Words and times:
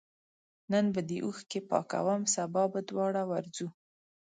نن 0.71 0.85
به 0.93 1.01
دي 1.09 1.17
اوښکي 1.25 1.59
پاکوم 1.69 2.21
سبا 2.35 2.63
به 2.73 2.79
دواړه 2.89 3.23
ورځو 3.31 3.67